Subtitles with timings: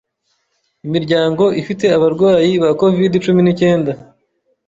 [0.85, 3.91] Imiryango ifite abarwayi ba Covid-cumi ni cyenda